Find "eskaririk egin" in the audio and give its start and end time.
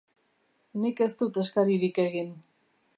1.45-2.37